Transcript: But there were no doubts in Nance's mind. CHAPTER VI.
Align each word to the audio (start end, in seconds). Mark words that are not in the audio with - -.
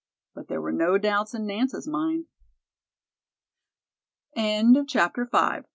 But 0.33 0.47
there 0.47 0.61
were 0.61 0.71
no 0.71 0.97
doubts 0.97 1.33
in 1.35 1.45
Nance's 1.45 1.87
mind. 1.87 2.25
CHAPTER 4.87 5.29
VI. 5.31 5.61